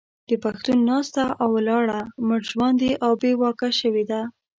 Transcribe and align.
د 0.29 0.31
پښتون 0.43 0.77
ناسته 0.89 1.23
او 1.41 1.49
ولاړه 1.57 1.99
مړژواندې 2.27 2.91
او 3.05 3.11
بې 3.21 3.31
واکه 3.41 3.69
شوې 3.79 4.03
ده. 4.11 4.21